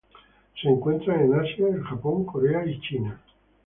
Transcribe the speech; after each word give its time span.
Se 0.59 0.67
encuentran 0.67 1.19
en 1.21 1.35
Asia: 1.35 1.67
el 1.67 1.83
Japón, 1.83 2.25
Corea 2.25 2.65
y 2.65 2.81
China. 2.81 3.21